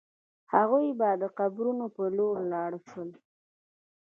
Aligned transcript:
هغوی 0.53 0.85
د 1.21 1.23
قبرونو 1.39 1.85
په 1.95 2.03
لور 2.17 2.35
لاړ 2.53 2.71
شول. 2.87 3.09